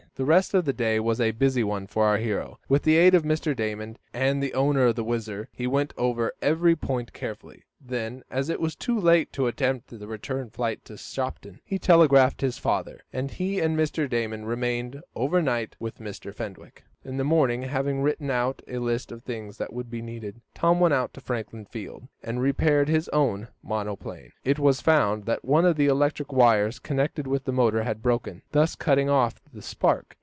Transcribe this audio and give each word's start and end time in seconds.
The 0.15 0.25
rest 0.25 0.53
of 0.53 0.65
the 0.65 0.73
day 0.73 0.99
was 0.99 1.19
a 1.21 1.31
busy 1.31 1.63
one 1.63 1.87
for 1.87 2.05
our 2.05 2.17
hero. 2.17 2.59
With 2.67 2.83
the 2.83 2.97
aid 2.97 3.15
of 3.15 3.23
Mr. 3.23 3.55
Damon 3.55 3.97
and 4.13 4.43
the 4.43 4.53
owner 4.53 4.87
of 4.87 4.95
the 4.95 5.05
WHIZZER, 5.05 5.47
he 5.53 5.65
went 5.65 5.93
over 5.97 6.33
every 6.41 6.75
point 6.75 7.13
carefully. 7.13 7.63
Then, 7.83 8.21
as 8.29 8.49
it 8.49 8.59
was 8.59 8.75
too 8.75 8.99
late 8.99 9.33
to 9.33 9.47
attempt 9.47 9.87
the 9.89 10.05
return 10.07 10.51
flight 10.51 10.85
to 10.85 10.97
Shopton, 10.97 11.59
he 11.63 11.79
telegraphed 11.79 12.41
his 12.41 12.59
father, 12.59 13.01
and 13.13 13.31
he 13.31 13.59
and 13.61 13.75
Mr. 13.75 14.07
Damon 14.07 14.45
remained 14.45 15.01
over 15.15 15.41
night 15.41 15.77
with 15.79 15.97
Mr. 15.97 16.35
Fenwick. 16.35 16.83
In 17.03 17.17
the 17.17 17.23
morning, 17.23 17.63
having 17.63 18.03
written 18.03 18.29
out 18.29 18.61
a 18.67 18.77
list 18.77 19.11
of 19.11 19.23
the 19.23 19.25
things 19.25 19.57
that 19.57 19.73
would 19.73 19.89
be 19.89 20.03
needed, 20.03 20.39
Tom 20.53 20.79
went 20.79 20.93
out 20.93 21.15
to 21.15 21.21
Franklin 21.21 21.65
Field, 21.65 22.07
and 22.21 22.39
repaired 22.39 22.87
his 22.87 23.09
own 23.09 23.47
monoplane. 23.63 24.31
It 24.43 24.59
was 24.59 24.81
found 24.81 25.25
that 25.25 25.43
one 25.43 25.65
of 25.65 25.77
the 25.77 25.87
electric 25.87 26.31
wires 26.31 26.77
connected 26.77 27.25
with 27.25 27.45
the 27.45 27.51
motor 27.51 27.81
had 27.81 28.03
broken, 28.03 28.43
thus 28.51 28.75
cutting 28.75 29.09
off 29.09 29.41
the 29.51 29.63
spark. 29.63 30.15